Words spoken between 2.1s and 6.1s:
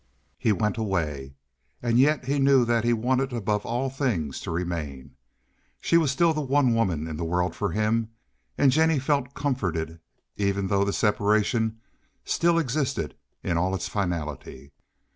he knew that he wanted above all things to remain; she was